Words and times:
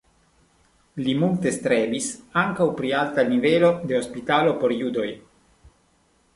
Li 1.07 1.13
multe 1.23 1.51
strebis 1.57 2.07
ankaŭ 2.43 2.67
pri 2.81 2.95
alta 3.03 3.27
nivelo 3.29 3.71
de 3.93 3.99
hospitalo 4.03 4.59
por 4.65 4.77
judoj. 4.81 5.09